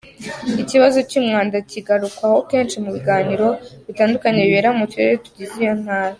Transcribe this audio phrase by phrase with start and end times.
[0.61, 3.47] Ikibazo cy’umwanda kigarukwaho kenshi mu biganiro
[3.85, 6.09] bitandukanye bibera mu turere tugize iyo ntara.